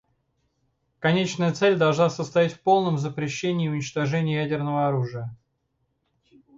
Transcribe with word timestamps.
Конечная 0.97 1.53
цель 1.53 1.77
должна 1.77 2.09
состоять 2.09 2.53
в 2.53 2.61
полном 2.61 2.97
запрещении 2.97 3.67
и 3.67 3.69
уничтожении 3.69 4.33
ядерного 4.35 4.87
оружия. 4.87 5.37